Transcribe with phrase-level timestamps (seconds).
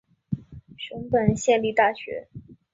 [0.79, 2.27] 熊本县立大学